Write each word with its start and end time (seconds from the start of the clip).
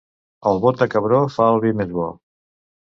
El 0.51 0.61
bot 0.63 0.79
de 0.81 0.87
cabró 0.95 1.21
fa 1.37 1.51
el 1.55 1.63
vi 1.67 1.77
més 1.83 1.97
bo. 2.01 2.13